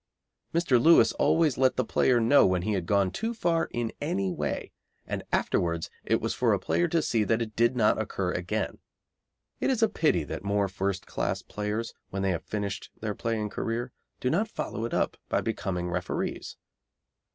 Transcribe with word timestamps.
Mr. 0.51 0.81
Lewis 0.81 1.11
always 1.13 1.59
let 1.59 1.75
the 1.75 1.85
player 1.85 2.19
know 2.19 2.43
when 2.43 2.63
he 2.63 2.73
had 2.73 2.87
gone 2.87 3.11
too 3.11 3.35
far 3.35 3.65
in 3.71 3.93
any 4.01 4.31
way, 4.31 4.71
and 5.05 5.21
afterwards 5.31 5.91
it 6.03 6.19
was 6.19 6.33
for 6.33 6.53
a 6.53 6.59
player 6.59 6.87
to 6.87 7.03
see 7.03 7.23
that 7.23 7.39
it 7.39 7.55
did 7.55 7.75
not 7.75 8.01
occur 8.01 8.31
again. 8.31 8.79
It 9.59 9.69
is 9.69 9.83
a 9.83 9.87
pity 9.87 10.23
that 10.23 10.43
more 10.43 10.67
first 10.67 11.05
class 11.05 11.43
players, 11.43 11.93
when 12.09 12.23
they 12.23 12.31
have 12.31 12.43
finished 12.45 12.89
their 12.99 13.13
playing 13.13 13.49
career, 13.49 13.91
do 14.19 14.31
not 14.31 14.47
follow 14.49 14.85
it 14.85 14.93
up 14.95 15.17
by 15.29 15.39
becoming 15.39 15.87
referees. 15.91 16.57